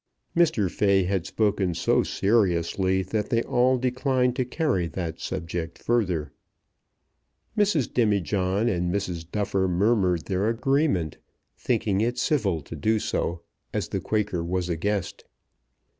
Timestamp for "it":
12.01-12.17